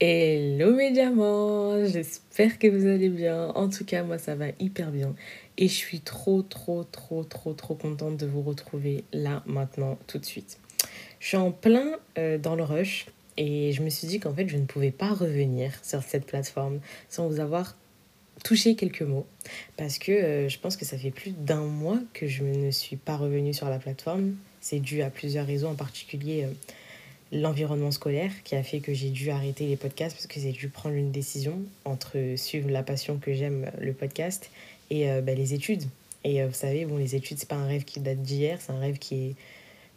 [0.00, 3.48] Hello mes diamants, j'espère que vous allez bien.
[3.56, 5.16] En tout cas, moi ça va hyper bien.
[5.56, 10.18] Et je suis trop, trop, trop, trop, trop contente de vous retrouver là, maintenant, tout
[10.18, 10.60] de suite.
[11.18, 13.06] Je suis en plein euh, dans le rush
[13.36, 16.78] et je me suis dit qu'en fait je ne pouvais pas revenir sur cette plateforme
[17.08, 17.76] sans vous avoir
[18.44, 19.26] touché quelques mots.
[19.76, 22.94] Parce que euh, je pense que ça fait plus d'un mois que je ne suis
[22.94, 24.36] pas revenue sur la plateforme.
[24.60, 26.44] C'est dû à plusieurs raisons, en particulier...
[26.44, 26.52] Euh,
[27.32, 30.68] l'environnement scolaire qui a fait que j'ai dû arrêter les podcasts parce que j'ai dû
[30.68, 34.50] prendre une décision entre suivre la passion que j'aime, le podcast,
[34.90, 35.84] et euh, bah, les études.
[36.24, 38.72] Et euh, vous savez, bon, les études, c'est pas un rêve qui date d'hier, c'est
[38.72, 39.34] un rêve qui est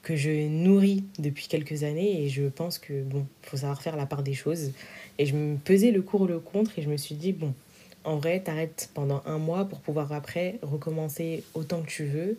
[0.04, 4.08] que je nourris depuis quelques années et je pense que bon, faut savoir faire la
[4.08, 4.72] part des choses.
[5.20, 7.54] Et je me pesais le cours le contre et je me suis dit bon,
[8.04, 12.36] en vrai, t'arrêtes pendant un mois pour pouvoir après recommencer autant que tu veux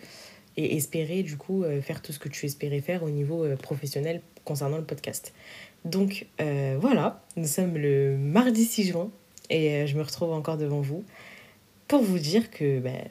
[0.57, 4.21] et espérer du coup euh, faire tout ce que tu espérais faire au niveau professionnel
[4.45, 5.33] concernant le podcast.
[5.85, 9.11] Donc euh, voilà, nous sommes le mardi 6 juin
[9.51, 11.05] et euh, je me retrouve encore devant vous
[11.89, 13.09] pour vous dire que ben,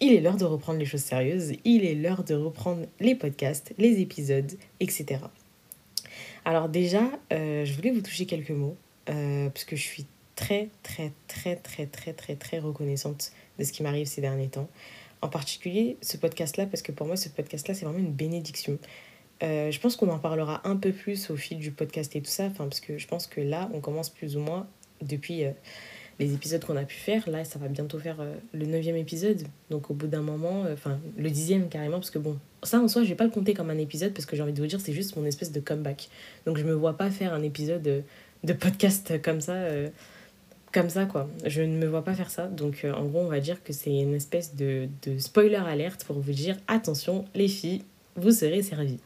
[0.00, 3.74] il est l'heure de reprendre les choses sérieuses, il est l'heure de reprendre les podcasts,
[3.78, 5.20] les épisodes, etc.
[6.44, 11.12] Alors déjà, euh, je voulais vous toucher quelques mots parce que je suis très très
[11.28, 14.68] très très très très très reconnaissante de ce qui m'arrive ces derniers temps.
[15.20, 18.78] En particulier ce podcast-là parce que pour moi ce podcast-là c'est vraiment une bénédiction.
[19.42, 22.30] Euh, je pense qu'on en parlera un peu plus au fil du podcast et tout
[22.30, 24.66] ça, parce que je pense que là, on commence plus ou moins
[25.02, 25.50] depuis euh,
[26.18, 27.28] les épisodes qu'on a pu faire.
[27.28, 29.42] Là, ça va bientôt faire euh, le neuvième épisode.
[29.70, 33.02] Donc, au bout d'un moment, enfin, le dixième carrément, parce que bon, ça en soi,
[33.02, 34.80] je vais pas le compter comme un épisode, parce que j'ai envie de vous dire,
[34.80, 36.08] c'est juste mon espèce de comeback.
[36.46, 39.56] Donc, je me vois pas faire un épisode de, podcast comme ça.
[40.72, 41.28] comme ça, quoi.
[41.44, 42.46] Je ne me vois pas faire ça.
[42.46, 46.20] Donc, en gros, on va dire que c'est une espèce de, de spoiler alerte pour
[46.20, 47.82] vous dire attention, les filles,
[48.16, 48.98] vous serez servis.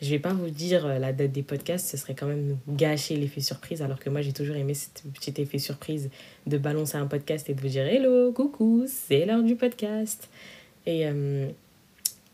[0.00, 3.16] Je vais pas vous dire euh, la date des podcasts, ce serait quand même gâcher
[3.16, 6.10] l'effet surprise, alors que moi j'ai toujours aimé cet petit effet surprise
[6.46, 10.28] de balancer un podcast et de vous dire hello, coucou, c'est l'heure du podcast.
[10.86, 11.48] Et euh,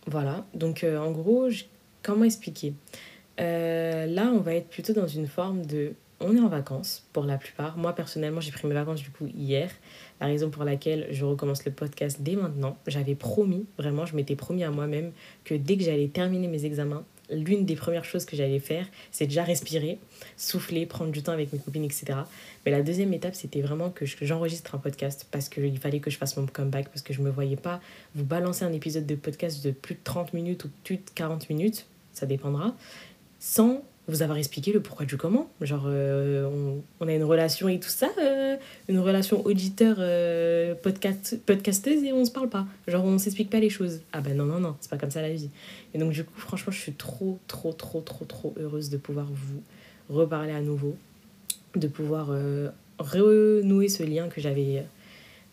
[0.07, 1.49] voilà, donc euh, en gros,
[2.03, 2.75] comment expliquer?
[3.39, 7.39] Là, on va être plutôt dans une forme de on est en vacances pour la
[7.39, 7.77] plupart.
[7.77, 9.71] Moi personnellement, j'ai pris mes vacances du coup hier.
[10.21, 14.37] La raison pour laquelle je recommence le podcast dès maintenant, j'avais promis, vraiment, je m'étais
[14.37, 15.13] promis à moi-même
[15.45, 19.27] que dès que j'allais terminer mes examens, l'une des premières choses que j'allais faire, c'est
[19.27, 19.99] déjà respirer,
[20.37, 22.19] souffler, prendre du temps avec mes copines, etc.
[22.65, 26.19] Mais la deuxième étape, c'était vraiment que j'enregistre un podcast parce qu'il fallait que je
[26.19, 27.81] fasse mon comeback, parce que je ne me voyais pas
[28.15, 31.49] vous balancer un épisode de podcast de plus de 30 minutes ou plus de 40
[31.49, 32.75] minutes, ça dépendra,
[33.39, 35.51] sans vous avoir expliqué le pourquoi du comment.
[35.61, 38.57] Genre, euh, on, a une relation et tout ça, euh,
[38.89, 42.67] une relation auditeur euh, podcast, podcasteuse et on se parle pas.
[42.87, 44.01] Genre, on s'explique pas les choses.
[44.13, 45.49] Ah ben non, non, non, c'est pas comme ça la vie.
[45.95, 49.27] Et donc, du coup, franchement, je suis trop, trop, trop, trop, trop heureuse de pouvoir
[49.27, 49.63] vous
[50.11, 50.97] reparler à nouveau,
[51.75, 52.31] de pouvoir
[52.99, 54.85] renouer ce lien que j'avais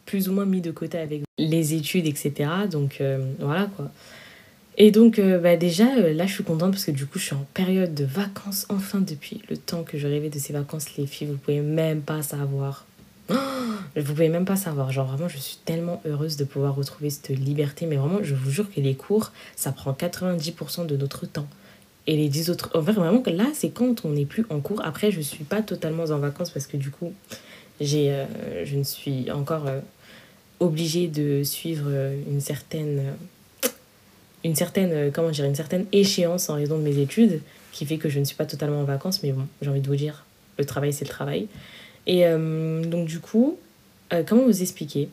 [0.05, 2.49] plus ou moins mis de côté avec les études, etc.
[2.69, 3.01] Donc,
[3.39, 3.89] voilà quoi.
[4.83, 7.25] Et donc, euh, bah déjà, euh, là, je suis contente parce que du coup, je
[7.25, 10.97] suis en période de vacances, enfin, depuis le temps que je rêvais de ces vacances,
[10.97, 12.87] les filles, vous pouvez même pas savoir.
[13.29, 13.35] Oh,
[13.95, 14.91] vous pouvez même pas savoir.
[14.91, 17.85] Genre, vraiment, je suis tellement heureuse de pouvoir retrouver cette liberté.
[17.85, 21.47] Mais vraiment, je vous jure que les cours, ça prend 90% de notre temps.
[22.07, 22.71] Et les 10 autres.
[22.73, 24.83] En fait, vraiment, là, c'est quand on n'est plus en cours.
[24.83, 27.13] Après, je suis pas totalement en vacances parce que du coup,
[27.79, 29.67] j'ai, euh, je ne suis encore
[30.59, 31.87] obligée de suivre
[32.27, 33.13] une certaine
[34.43, 37.41] une certaine, euh, comment dire, une certaine échéance en raison de mes études
[37.71, 39.87] qui fait que je ne suis pas totalement en vacances, mais bon, j'ai envie de
[39.87, 40.25] vous dire,
[40.57, 41.47] le travail c'est le travail.
[42.07, 43.57] Et euh, donc du coup,
[44.13, 45.09] euh, comment vous expliquer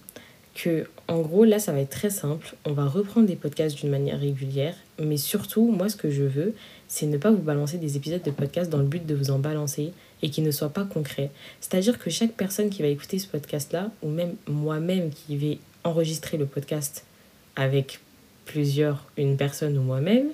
[0.54, 3.90] que en gros là ça va être très simple, on va reprendre des podcasts d'une
[3.90, 6.54] manière régulière, mais surtout moi ce que je veux,
[6.88, 9.38] c'est ne pas vous balancer des épisodes de podcast dans le but de vous en
[9.38, 11.30] balancer et qui ne soient pas concrets.
[11.60, 15.58] C'est-à-dire que chaque personne qui va écouter ce podcast là, ou même moi-même qui vais
[15.84, 17.04] enregistrer le podcast
[17.54, 18.00] avec
[18.48, 20.30] plusieurs, une personne ou moi-même,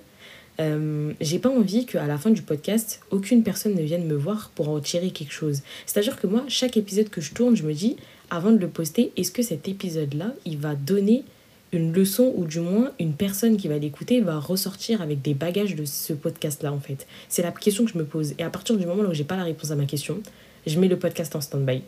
[0.60, 4.50] euh, j'ai pas envie qu'à la fin du podcast, aucune personne ne vienne me voir
[4.54, 5.62] pour en tirer quelque chose.
[5.84, 7.96] C'est-à-dire que moi, chaque épisode que je tourne, je me dis,
[8.30, 11.24] avant de le poster, est-ce que cet épisode-là, il va donner
[11.72, 15.74] une leçon ou du moins une personne qui va l'écouter va ressortir avec des bagages
[15.74, 17.06] de ce podcast-là en fait?
[17.28, 18.34] C'est la question que je me pose.
[18.38, 20.20] Et à partir du moment où j'ai pas la réponse à ma question,
[20.66, 21.82] je mets le podcast en stand-by.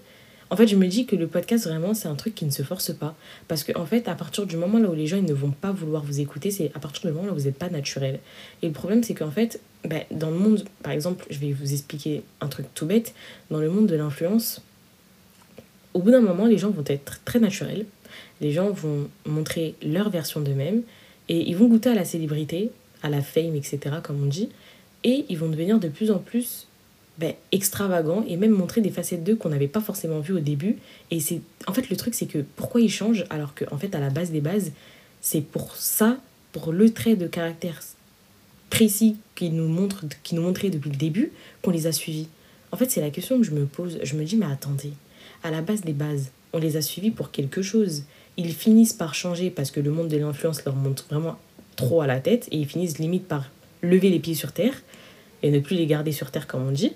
[0.48, 2.62] En fait, je me dis que le podcast, vraiment, c'est un truc qui ne se
[2.62, 3.16] force pas.
[3.48, 5.72] Parce qu'en en fait, à partir du moment là où les gens ne vont pas
[5.72, 8.20] vouloir vous écouter, c'est à partir du moment là où vous n'êtes pas naturel.
[8.62, 11.72] Et le problème, c'est qu'en fait, ben, dans le monde, par exemple, je vais vous
[11.72, 13.12] expliquer un truc tout bête,
[13.50, 14.62] dans le monde de l'influence,
[15.94, 17.86] au bout d'un moment, les gens vont être très naturels,
[18.40, 20.82] les gens vont montrer leur version d'eux-mêmes,
[21.28, 22.70] et ils vont goûter à la célébrité,
[23.02, 24.50] à la fame, etc., comme on dit,
[25.04, 26.66] et ils vont devenir de plus en plus
[27.18, 30.76] ben, extravagant et même montrer des facettes d'eux qu'on n'avait pas forcément vues au début.
[31.10, 33.94] Et c'est en fait le truc c'est que pourquoi ils changent alors qu'en en fait
[33.94, 34.72] à la base des bases
[35.22, 36.18] c'est pour ça,
[36.52, 37.80] pour le trait de caractère
[38.70, 41.32] précis qu'ils nous, montrent, qui nous montraient depuis le début
[41.62, 42.28] qu'on les a suivis.
[42.70, 43.98] En fait c'est la question que je me pose.
[44.02, 44.92] Je me dis mais attendez,
[45.42, 48.04] à la base des bases on les a suivis pour quelque chose.
[48.36, 51.36] Ils finissent par changer parce que le monde de l'influence leur monte vraiment
[51.76, 53.50] trop à la tête et ils finissent limite par
[53.82, 54.82] lever les pieds sur terre
[55.42, 56.92] et ne plus les garder sur terre comme on dit.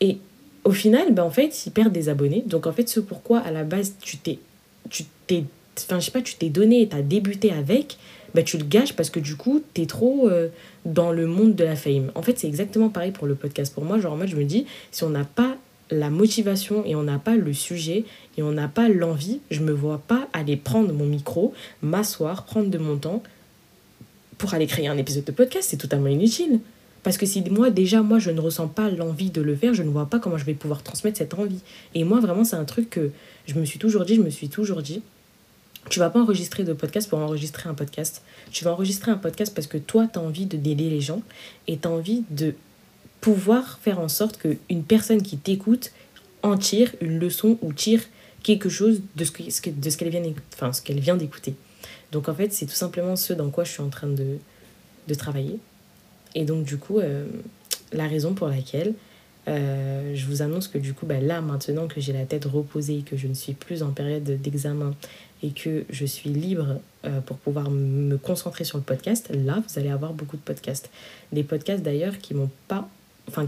[0.00, 0.18] Et
[0.64, 2.42] au final, ben, en fait, ils perdent des abonnés.
[2.46, 4.38] Donc en fait, ce pourquoi à la base tu t'es
[4.90, 5.44] tu t'es
[5.78, 7.98] enfin je sais pas, tu t'es donné et tu as débuté avec,
[8.34, 10.48] ben, tu le gâches parce que du coup, tu es trop euh,
[10.84, 12.10] dans le monde de la fame.
[12.14, 14.66] En fait, c'est exactement pareil pour le podcast pour moi, genre moi je me dis
[14.90, 15.56] si on n'a pas
[15.90, 18.04] la motivation et on n'a pas le sujet
[18.38, 21.52] et on n'a pas l'envie, je me vois pas aller prendre mon micro,
[21.82, 23.22] m'asseoir, prendre de mon temps
[24.38, 26.60] pour aller créer un épisode de podcast, c'est totalement inutile.
[27.04, 29.82] Parce que si moi, déjà, moi, je ne ressens pas l'envie de le faire, je
[29.82, 31.60] ne vois pas comment je vais pouvoir transmettre cette envie.
[31.94, 33.10] Et moi, vraiment, c'est un truc que
[33.46, 35.02] je me suis toujours dit, je me suis toujours dit,
[35.90, 38.22] tu vas pas enregistrer de podcast pour enregistrer un podcast.
[38.50, 41.22] Tu vas enregistrer un podcast parce que toi, tu as envie de d'aider les gens
[41.68, 42.54] et tu as envie de
[43.20, 45.92] pouvoir faire en sorte qu'une personne qui t'écoute
[46.42, 48.00] en tire une leçon ou tire
[48.42, 50.22] quelque chose de ce qu'elle de ce vient,
[50.54, 51.54] enfin, ce qu'elle vient d'écouter.
[52.12, 54.38] Donc en fait, c'est tout simplement ce dans quoi je suis en train de,
[55.08, 55.58] de travailler.
[56.34, 57.26] Et donc, du coup, euh,
[57.92, 58.94] la raison pour laquelle
[59.46, 63.02] euh, je vous annonce que du coup, bah, là, maintenant que j'ai la tête reposée,
[63.04, 64.94] que je ne suis plus en période d'examen
[65.42, 69.78] et que je suis libre euh, pour pouvoir me concentrer sur le podcast, là, vous
[69.78, 70.90] allez avoir beaucoup de podcasts.
[71.32, 72.88] Des podcasts d'ailleurs qui m'ont pas.
[73.28, 73.46] Enfin,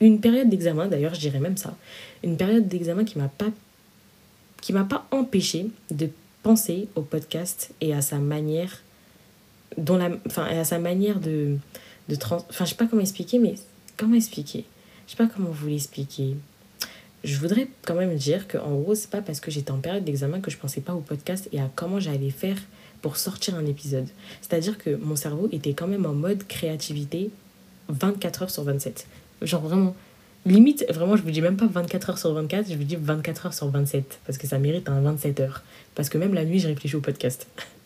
[0.00, 1.76] une période d'examen, d'ailleurs, je dirais même ça.
[2.24, 3.50] Une période d'examen qui m'a pas
[4.60, 6.10] qui m'a pas empêché de
[6.42, 8.82] penser au podcast et à sa manière
[9.78, 11.56] dont la enfin à sa manière de
[12.10, 12.44] de trans...
[12.50, 13.54] Enfin, je sais pas comment expliquer, mais
[13.96, 14.64] comment expliquer?
[15.06, 16.36] Je sais pas comment vous l'expliquer.
[17.22, 20.40] Je voudrais quand même dire qu'en gros, c'est pas parce que j'étais en période d'examen
[20.40, 22.56] que je pensais pas au podcast et à comment j'allais faire
[23.02, 24.08] pour sortir un épisode.
[24.40, 27.30] C'est-à-dire que mon cerveau était quand même en mode créativité
[27.88, 29.06] 24 heures sur 27.
[29.42, 29.94] Genre vraiment,
[30.46, 33.46] limite, vraiment, je vous dis même pas 24 heures sur 24, je vous dis 24
[33.46, 35.62] heures sur 27 parce que ça mérite un 27 heures.
[35.94, 37.46] Parce que même la nuit, je réfléchis au podcast.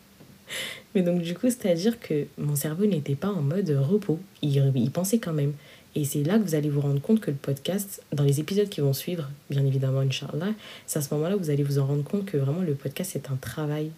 [0.93, 4.19] Mais donc, du coup, c'est-à-dire que mon cerveau n'était pas en mode repos.
[4.41, 5.53] Il, il pensait quand même.
[5.95, 8.67] Et c'est là que vous allez vous rendre compte que le podcast, dans les épisodes
[8.67, 10.53] qui vont suivre, bien évidemment, Inch'Allah,
[10.85, 13.11] c'est à ce moment-là que vous allez vous en rendre compte que vraiment le podcast,
[13.13, 13.91] c'est un travail.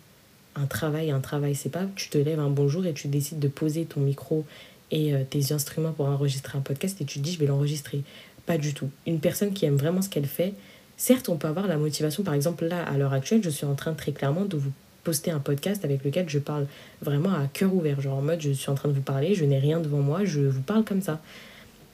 [0.56, 1.56] Un travail, un travail.
[1.56, 4.46] C'est pas tu te lèves un bonjour et tu décides de poser ton micro
[4.92, 8.04] et euh, tes instruments pour enregistrer un podcast et tu te dis je vais l'enregistrer.
[8.46, 8.90] Pas du tout.
[9.08, 10.54] Une personne qui aime vraiment ce qu'elle fait,
[10.98, 12.24] certes, on peut avoir la motivation.
[12.24, 14.72] Par exemple, là, à l'heure actuelle, je suis en train très clairement de vous
[15.08, 16.68] poster un podcast avec lequel je parle
[17.02, 19.46] vraiment à cœur ouvert, genre en mode je suis en train de vous parler, je
[19.46, 21.22] n'ai rien devant moi, je vous parle comme ça.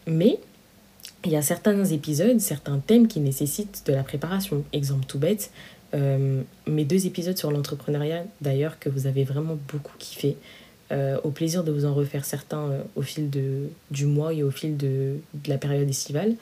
[0.08, 0.40] Mais
[1.24, 4.64] il y a certains épisodes, certains thèmes qui nécessitent de la préparation.
[4.74, 5.52] Exemple tout bête,
[5.94, 10.36] euh, mes deux épisodes sur l'entrepreneuriat d'ailleurs que vous avez vraiment beaucoup kiffé.
[10.92, 14.42] Euh, au plaisir de vous en refaire certains euh, au fil de, du mois et
[14.42, 16.34] au fil de, de la période estivale.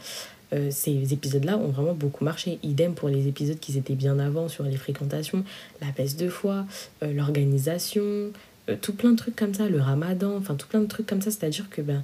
[0.53, 2.59] Euh, ces épisodes-là ont vraiment beaucoup marché.
[2.63, 5.43] Idem pour les épisodes qui étaient bien avant sur les fréquentations,
[5.81, 6.65] la baisse de foi,
[7.03, 8.31] euh, l'organisation,
[8.69, 11.21] euh, tout plein de trucs comme ça, le ramadan, enfin tout plein de trucs comme
[11.21, 11.31] ça.
[11.31, 12.03] C'est-à-dire que, ben,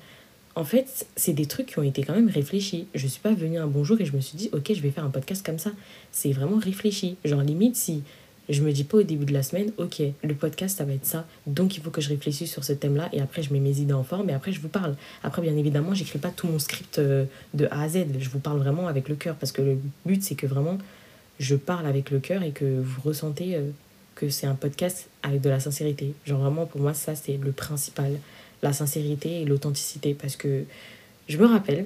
[0.56, 2.88] en fait, c'est des trucs qui ont été quand même réfléchis.
[2.96, 5.06] Je suis pas venue un bonjour et je me suis dit, ok, je vais faire
[5.06, 5.72] un podcast comme ça.
[6.12, 7.18] C'est vraiment réfléchi.
[7.26, 8.02] Genre, limite, si
[8.50, 11.06] je me dis pas au début de la semaine, ok, le podcast, ça va être
[11.06, 11.26] ça.
[11.46, 13.10] Donc, il faut que je réfléchisse sur ce thème-là.
[13.12, 14.96] Et après, je mets mes idées en forme et après, je vous parle.
[15.24, 18.06] Après, bien évidemment, j'écris pas tout mon script euh, de A à Z.
[18.20, 19.36] Je vous parle vraiment avec le cœur.
[19.36, 20.78] Parce que le but, c'est que vraiment,
[21.40, 23.70] je parle avec le cœur et que vous ressentez euh,
[24.16, 26.14] que c'est un podcast avec de la sincérité.
[26.26, 28.18] Genre, vraiment, pour moi, ça, c'est le principal.
[28.64, 30.14] La sincérité et l'authenticité.
[30.14, 30.64] Parce que
[31.28, 31.86] je me rappelle,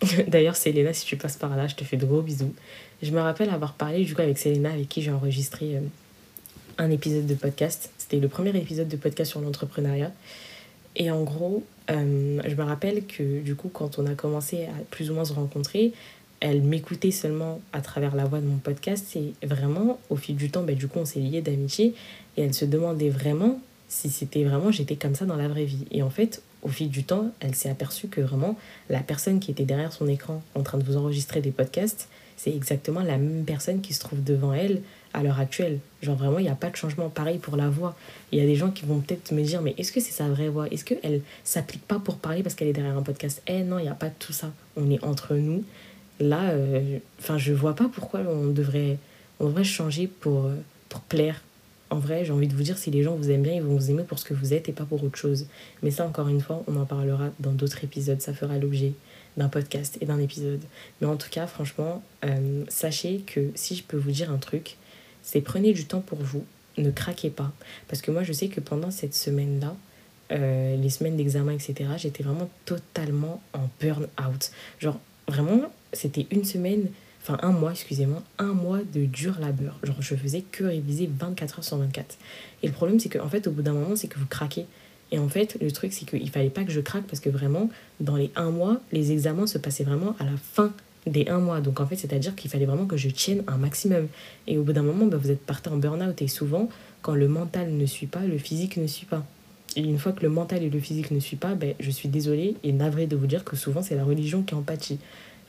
[0.28, 2.54] d'ailleurs, Selena, si tu passes par là, je te fais de gros bisous.
[3.02, 5.80] Je me rappelle avoir parlé du coup avec Selena, avec qui j'ai enregistré euh,
[6.78, 7.90] un épisode de podcast.
[7.98, 10.12] C'était le premier épisode de podcast sur l'entrepreneuriat.
[10.96, 14.82] Et en gros, euh, je me rappelle que du coup, quand on a commencé à
[14.90, 15.92] plus ou moins se rencontrer,
[16.40, 19.16] elle m'écoutait seulement à travers la voix de mon podcast.
[19.16, 21.94] Et vraiment, au fil du temps, bah, du coup, on s'est liés d'amitié.
[22.36, 25.84] Et elle se demandait vraiment si c'était vraiment j'étais comme ça dans la vraie vie.
[25.90, 28.56] Et en fait, au fil du temps, elle s'est aperçue que vraiment,
[28.88, 32.54] la personne qui était derrière son écran en train de vous enregistrer des podcasts, c'est
[32.54, 34.80] exactement la même personne qui se trouve devant elle
[35.12, 35.78] à l'heure actuelle.
[36.02, 37.96] Genre vraiment, il n'y a pas de changement pareil pour la voix.
[38.32, 40.28] Il y a des gens qui vont peut-être me dire, mais est-ce que c'est sa
[40.28, 40.66] vraie voix?
[40.68, 43.42] Est-ce qu'elle s'applique pas pour parler parce qu'elle est derrière un podcast?
[43.46, 44.52] Eh non, il n'y a pas tout ça.
[44.76, 45.64] On est entre nous.
[46.18, 48.96] Là, euh, enfin, je vois pas pourquoi on devrait,
[49.38, 50.54] on devrait changer pour, euh,
[50.88, 51.42] pour plaire.
[51.90, 53.76] En vrai, j'ai envie de vous dire, si les gens vous aiment bien, ils vont
[53.76, 55.46] vous aimer pour ce que vous êtes et pas pour autre chose.
[55.82, 58.20] Mais ça, encore une fois, on en parlera dans d'autres épisodes.
[58.20, 58.92] Ça fera l'objet
[59.36, 60.60] d'un podcast et d'un épisode.
[61.00, 64.76] Mais en tout cas, franchement, euh, sachez que si je peux vous dire un truc,
[65.22, 66.44] c'est prenez du temps pour vous,
[66.78, 67.52] ne craquez pas.
[67.88, 69.76] Parce que moi, je sais que pendant cette semaine-là,
[70.32, 74.52] euh, les semaines d'examen, etc., j'étais vraiment totalement en burn-out.
[74.78, 76.88] Genre, vraiment, c'était une semaine,
[77.22, 79.78] enfin un mois, excusez-moi, un mois de dur labeur.
[79.82, 82.16] Genre, je faisais que réviser 24 heures sur 24.
[82.62, 84.66] Et le problème, c'est qu'en fait, au bout d'un moment, c'est que vous craquez.
[85.12, 87.68] Et en fait, le truc, c'est qu'il fallait pas que je craque parce que vraiment,
[88.00, 90.72] dans les un mois, les examens se passaient vraiment à la fin
[91.06, 91.60] des un mois.
[91.60, 94.06] Donc en fait, c'est-à-dire qu'il fallait vraiment que je tienne un maximum.
[94.46, 96.22] Et au bout d'un moment, bah, vous êtes parti en burn-out.
[96.22, 96.68] Et souvent,
[97.02, 99.24] quand le mental ne suit pas, le physique ne suit pas.
[99.76, 102.08] Et une fois que le mental et le physique ne suivent pas, ben, je suis
[102.08, 104.64] désolée et navrée de vous dire que souvent c'est la religion qui en.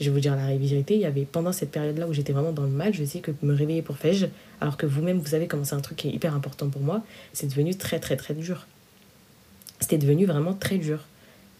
[0.01, 2.51] Je vais vous dire la vérité, il y avait pendant cette période-là où j'étais vraiment
[2.51, 4.29] dans le mal, je sais que me réveiller pour Fège,
[4.59, 7.03] alors que vous-même vous savez comment c'est un truc qui est hyper important pour moi,
[7.33, 8.65] c'est devenu très très très dur.
[9.79, 11.05] C'était devenu vraiment très dur.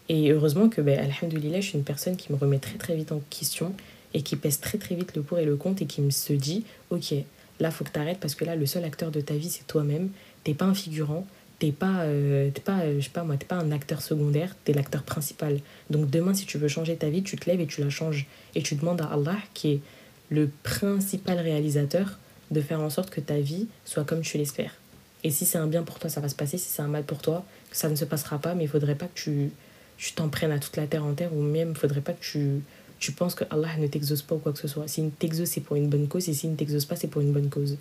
[0.08, 3.12] Et heureusement que, ben, alhamdoulilah, je suis une personne qui me remet très très vite
[3.12, 3.72] en question
[4.12, 6.32] et qui pèse très très vite le pour et le contre et qui me se
[6.32, 7.14] dit, ok,
[7.60, 9.68] là faut que tu arrêtes parce que là le seul acteur de ta vie c'est
[9.68, 10.10] toi-même,
[10.42, 11.28] t'es pas un figurant,
[11.62, 15.04] t'es pas, euh, pas euh, je sais pas moi, pas un acteur secondaire, t'es l'acteur
[15.04, 15.60] principal.
[15.90, 18.26] Donc demain, si tu veux changer ta vie, tu te lèves et tu la changes.
[18.56, 19.80] Et tu demandes à Allah, qui est
[20.28, 22.18] le principal réalisateur,
[22.50, 24.74] de faire en sorte que ta vie soit comme tu l'espères.
[25.22, 26.58] Et si c'est un bien pour toi, ça va se passer.
[26.58, 28.56] Si c'est un mal pour toi, ça ne se passera pas.
[28.56, 29.50] Mais il faudrait pas que tu
[29.96, 32.24] tu t'en prennes à toute la terre en terre ou même il faudrait pas que
[32.24, 32.60] tu,
[32.98, 34.88] tu penses que Allah ne t'exauce pas ou quoi que ce soit.
[34.88, 36.28] Si il t'exauce, c'est pour une bonne cause.
[36.28, 37.76] Et s'il ne t'exauce pas, c'est pour une bonne cause.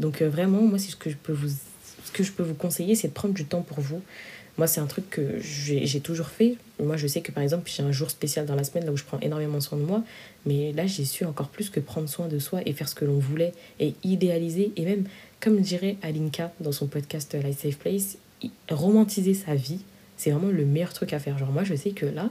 [0.00, 1.52] Donc euh, vraiment, moi, c'est ce que je peux vous
[2.04, 4.00] ce que je peux vous conseiller, c'est de prendre du temps pour vous.
[4.58, 6.56] Moi, c'est un truc que j'ai toujours fait.
[6.82, 9.04] Moi, je sais que par exemple, j'ai un jour spécial dans la semaine où je
[9.04, 10.02] prends énormément soin de moi.
[10.44, 13.04] Mais là, j'ai su encore plus que prendre soin de soi et faire ce que
[13.04, 14.72] l'on voulait et idéaliser.
[14.76, 15.04] Et même,
[15.40, 18.18] comme dirait Alinka dans son podcast Life Safe Place,
[18.70, 19.80] romantiser sa vie,
[20.16, 21.38] c'est vraiment le meilleur truc à faire.
[21.38, 22.30] Genre, moi, je sais que là,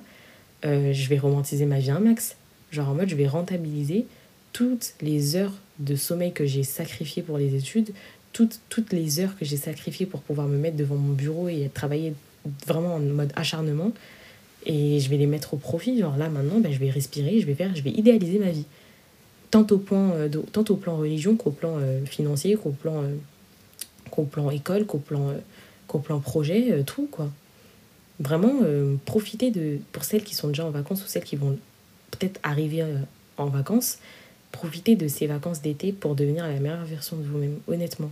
[0.66, 2.36] euh, je vais romantiser ma vie un max.
[2.72, 4.06] Genre, en mode, je vais rentabiliser
[4.54, 7.92] toutes les heures de sommeil que j'ai sacrifiées pour les études,
[8.33, 11.69] toutes, toutes les heures que j'ai sacrifiées pour pouvoir me mettre devant mon bureau et
[11.74, 12.13] travailler
[12.67, 13.91] vraiment en mode acharnement.
[14.65, 16.00] Et je vais les mettre au profit.
[16.00, 18.65] Genre là, maintenant, ben, je vais respirer, je vais faire, je vais idéaliser ma vie.
[19.51, 23.15] Tant au, point, euh, tant au plan religion qu'au plan euh, financier, qu'au plan, euh,
[24.12, 25.33] qu'au plan école, qu'au plan,
[25.88, 27.29] qu'au plan projet, tout quoi.
[28.19, 28.59] Vraiment,
[29.05, 31.57] profiter de, pour celles qui sont déjà en vacances ou celles qui vont
[32.12, 32.83] peut-être arriver
[33.38, 34.00] en vacances,
[34.51, 38.12] profitez de ces vacances d'été pour devenir la meilleure version de vous-même, honnêtement.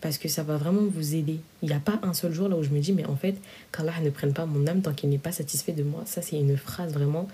[0.00, 1.40] Parce que ça va vraiment vous aider.
[1.62, 3.34] Il n'y a pas un seul jour là où je me dis, mais en fait,
[3.72, 6.02] qu'Allah ne prenne pas mon âme tant qu'il n'est pas satisfait de moi.
[6.06, 7.28] Ça, c'est une phrase vraiment.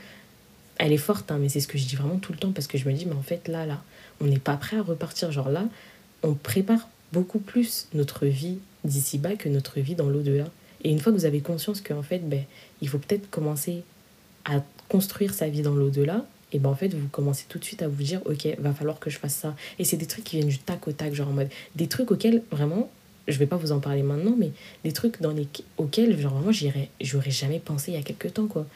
[0.78, 2.66] Elle est forte, hein, mais c'est ce que je dis vraiment tout le temps parce
[2.66, 3.82] que je me dis, mais en fait, là, là,
[4.20, 5.30] on n'est pas prêt à repartir.
[5.30, 5.64] Genre là,
[6.22, 10.46] on prépare beaucoup plus notre vie d'ici bas que notre vie dans l'au-delà.
[10.82, 12.44] Et une fois que vous avez conscience qu'en fait, ben,
[12.82, 13.84] il faut peut-être commencer
[14.44, 17.82] à construire sa vie dans l'au-delà, et ben en fait vous commencez tout de suite
[17.82, 19.54] à vous dire ok va falloir que je fasse ça.
[19.78, 22.10] Et c'est des trucs qui viennent du tac au tac genre en mode des trucs
[22.10, 22.90] auxquels vraiment
[23.26, 24.52] je vais pas vous en parler maintenant mais
[24.84, 25.34] des trucs dans
[25.76, 28.66] auxquels genre vraiment j'irais j'aurais jamais pensé il y a quelques temps quoi.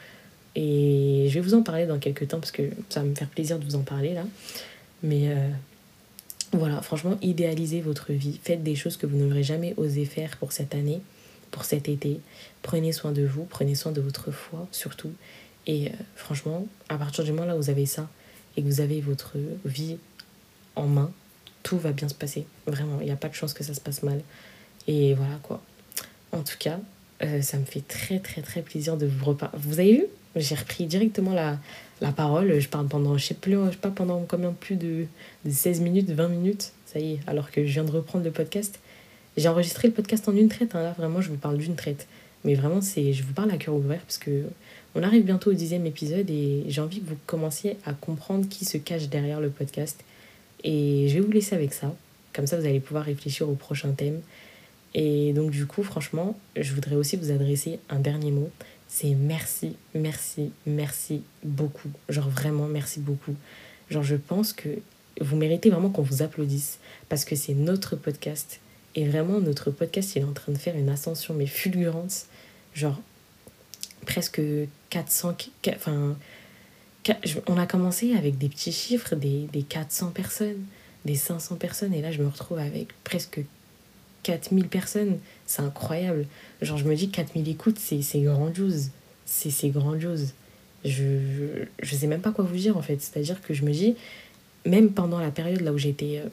[0.55, 3.29] Et je vais vous en parler dans quelques temps parce que ça va me faire
[3.29, 4.25] plaisir de vous en parler là.
[5.01, 5.49] Mais euh,
[6.51, 8.39] voilà franchement idéalisez votre vie.
[8.43, 11.01] Faites des choses que vous n'aurez jamais osé faire pour cette année
[11.51, 12.19] pour cet été.
[12.61, 15.11] Prenez soin de vous prenez soin de votre foi surtout
[15.67, 18.09] et euh, franchement, à partir du moment là où vous avez ça
[18.57, 19.33] et que vous avez votre
[19.65, 19.97] vie
[20.75, 21.11] en main,
[21.63, 22.45] tout va bien se passer.
[22.65, 24.21] Vraiment, il n'y a pas de chance que ça se passe mal.
[24.87, 25.61] Et voilà quoi.
[26.31, 26.79] En tout cas,
[27.23, 29.57] euh, ça me fait très très très plaisir de vous reparler.
[29.59, 30.05] Vous avez vu?
[30.35, 31.57] J'ai repris directement la,
[32.01, 32.59] la parole.
[32.59, 35.05] Je parle pendant, je sais, plus, je sais pas pendant combien plus de,
[35.45, 36.71] de 16 minutes, 20 minutes.
[36.85, 38.79] Ça y est, alors que je viens de reprendre le podcast.
[39.37, 40.75] J'ai enregistré le podcast en une traite.
[40.75, 42.07] Hein, là, vraiment, je vous parle d'une traite.
[42.43, 44.43] Mais vraiment, c'est, je vous parle à cœur ouvert parce que
[44.95, 48.65] on arrive bientôt au dixième épisode et j'ai envie que vous commenciez à comprendre qui
[48.65, 50.03] se cache derrière le podcast.
[50.63, 51.93] Et je vais vous laisser avec ça.
[52.33, 54.21] Comme ça, vous allez pouvoir réfléchir au prochain thème.
[54.93, 58.49] Et donc, du coup, franchement, je voudrais aussi vous adresser un dernier mot.
[58.87, 61.89] C'est merci, merci, merci beaucoup.
[62.09, 63.35] Genre vraiment, merci beaucoup.
[63.89, 64.69] Genre, je pense que
[65.21, 68.59] vous méritez vraiment qu'on vous applaudisse parce que c'est notre podcast.
[68.99, 72.25] Et vraiment, notre podcast, il est en train de faire une ascension, mais fulgurante.
[72.73, 72.99] Genre,
[74.05, 74.41] presque
[74.89, 75.37] 400,
[75.73, 76.17] enfin,
[77.47, 80.65] on a commencé avec des petits chiffres, des, des 400 personnes,
[81.05, 83.39] des 500 personnes, et là je me retrouve avec presque
[84.23, 85.19] 4000 personnes.
[85.45, 86.25] C'est incroyable.
[86.61, 88.89] Genre, je me dis 4000 écoutes, c'est grandiose.
[89.25, 90.33] C'est grandiose.
[90.83, 93.01] Je, je sais même pas quoi vous dire en fait.
[93.01, 93.95] C'est-à-dire que je me dis,
[94.65, 96.27] même pendant la période là où j'étais euh,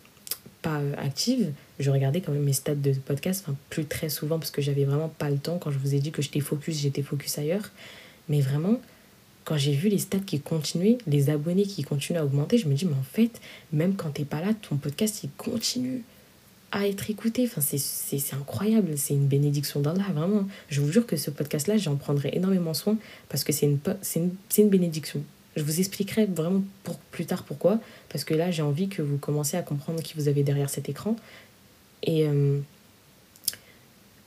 [0.67, 4.41] pas euh, active, je regardais quand même mes stats de podcast, enfin plus très souvent
[4.41, 5.59] parce que j'avais vraiment pas le temps.
[5.59, 7.71] Quand je vous ai dit que j'étais focus, j'étais focus ailleurs.
[8.29, 8.81] Mais vraiment,
[9.45, 12.75] quand j'ai vu les stats qui continuaient, les abonnés qui continuent à augmenter, je me
[12.75, 13.41] dis, mais en fait,
[13.73, 16.03] même quand t'es pas là, ton podcast, il continue
[16.73, 17.45] à être écouté.
[17.45, 20.49] Enfin, c'est incroyable, c'est une bénédiction d'Allah, vraiment.
[20.69, 22.97] Je vous jure que ce podcast-là, j'en prendrai énormément soin
[23.29, 23.79] parce que c'est une,
[24.17, 25.23] une, une bénédiction.
[25.57, 26.63] Je vous expliquerai vraiment
[27.11, 30.29] plus tard pourquoi, parce que là, j'ai envie que vous commenciez à comprendre qui vous
[30.29, 31.17] avez derrière cet écran.
[32.03, 32.61] Et euh,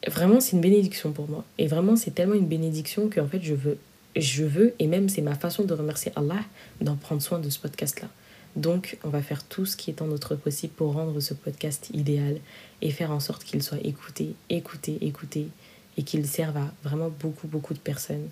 [0.08, 1.46] vraiment, c'est une bénédiction pour moi.
[1.60, 3.78] Et vraiment, c'est tellement une bénédiction que en fait, je veux,
[4.16, 6.44] je veux, et même c'est ma façon de remercier Allah
[6.82, 8.10] d'en prendre soin de ce podcast-là.
[8.56, 11.92] Donc, on va faire tout ce qui est en notre possible pour rendre ce podcast
[11.94, 12.40] idéal
[12.82, 15.50] et faire en sorte qu'il soit écouté, écouté, écouté,
[15.98, 18.30] et qu'il serve à vraiment beaucoup, beaucoup de personnes.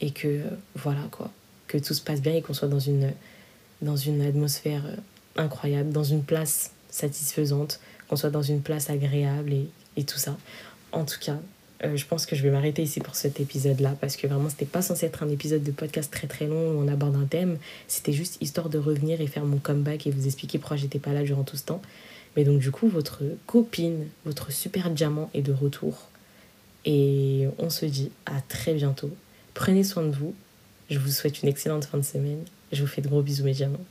[0.00, 1.30] Et que, euh, voilà quoi,
[1.68, 3.12] que tout se passe bien et qu'on soit dans une,
[3.82, 4.96] dans une atmosphère euh,
[5.36, 10.36] incroyable, dans une place satisfaisante, qu'on soit dans une place agréable et, et tout ça.
[10.92, 11.38] En tout cas,
[11.84, 14.64] euh, je pense que je vais m'arrêter ici pour cet épisode-là parce que vraiment, c'était
[14.64, 17.58] pas censé être un épisode de podcast très très long où on aborde un thème.
[17.88, 21.12] C'était juste histoire de revenir et faire mon comeback et vous expliquer pourquoi j'étais pas
[21.12, 21.82] là durant tout ce temps.
[22.36, 26.08] Mais donc, du coup, votre copine, votre super diamant est de retour.
[26.84, 29.10] Et on se dit à très bientôt.
[29.54, 30.34] Prenez soin de vous.
[30.90, 32.44] Je vous souhaite une excellente fin de semaine.
[32.72, 33.84] Je vous fais de gros bisous, mes diamants.